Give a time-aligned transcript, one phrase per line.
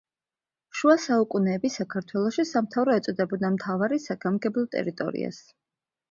[0.77, 5.43] შუა საუკუნეების საქართველოში, სამთავრო ეწოდებოდა მთავარის საგამგებლო ტერიტორიას.